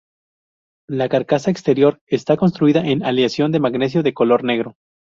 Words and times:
La 0.89 1.09
carcasa 1.09 1.51
exterior 1.51 2.01
está 2.07 2.35
construida 2.35 2.83
en 2.83 3.03
aleación 3.05 3.51
de 3.51 3.59
magnesio 3.59 4.01
de 4.01 4.15
color 4.15 4.43
negro. 4.43 4.73